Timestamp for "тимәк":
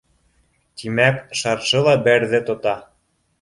0.81-1.19